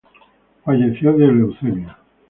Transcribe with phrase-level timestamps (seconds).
[0.65, 1.95] Falleció de leucemia.